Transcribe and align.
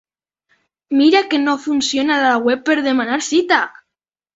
Mira 1.01 1.21
que 1.29 1.41
no 1.43 1.55
funciona 1.67 2.19
la 2.27 2.35
web 2.49 2.67
per 2.73 2.81
demanar 2.93 3.25
cita! 3.33 3.67